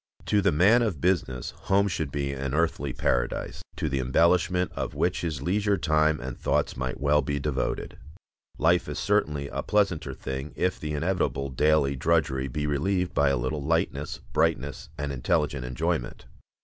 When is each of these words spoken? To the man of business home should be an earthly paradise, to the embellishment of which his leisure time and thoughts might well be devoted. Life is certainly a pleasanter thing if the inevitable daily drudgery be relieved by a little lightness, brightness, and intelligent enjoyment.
To 0.25 0.41
the 0.41 0.51
man 0.51 0.81
of 0.81 0.99
business 0.99 1.51
home 1.51 1.87
should 1.87 2.11
be 2.11 2.33
an 2.33 2.55
earthly 2.55 2.91
paradise, 2.91 3.61
to 3.75 3.87
the 3.87 3.99
embellishment 3.99 4.71
of 4.73 4.95
which 4.95 5.21
his 5.21 5.43
leisure 5.43 5.77
time 5.77 6.19
and 6.19 6.35
thoughts 6.35 6.75
might 6.75 6.99
well 6.99 7.21
be 7.21 7.37
devoted. 7.39 7.99
Life 8.57 8.89
is 8.89 8.97
certainly 8.97 9.47
a 9.49 9.61
pleasanter 9.61 10.15
thing 10.15 10.53
if 10.55 10.79
the 10.79 10.93
inevitable 10.93 11.51
daily 11.51 11.95
drudgery 11.95 12.47
be 12.47 12.65
relieved 12.65 13.13
by 13.13 13.29
a 13.29 13.37
little 13.37 13.61
lightness, 13.63 14.17
brightness, 14.33 14.89
and 14.97 15.11
intelligent 15.11 15.65
enjoyment. 15.65 16.25